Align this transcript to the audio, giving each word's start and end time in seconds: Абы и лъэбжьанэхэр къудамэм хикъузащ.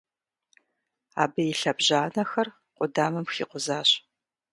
Абы 1.21 1.41
и 1.51 1.53
лъэбжьанэхэр 1.59 2.47
къудамэм 2.75 3.25
хикъузащ. 3.33 3.89